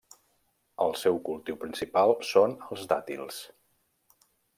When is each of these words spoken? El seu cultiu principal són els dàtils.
El 0.85 0.95
seu 1.01 1.19
cultiu 1.27 1.59
principal 1.65 2.13
són 2.31 2.55
els 2.69 2.87
dàtils. 2.95 3.39